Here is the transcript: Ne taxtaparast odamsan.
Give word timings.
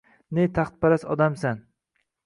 Ne 0.37 0.45
taxtaparast 0.55 1.07
odamsan. 1.17 1.65